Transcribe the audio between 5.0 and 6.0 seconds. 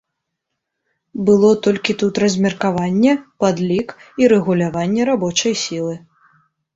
рабочай сілы.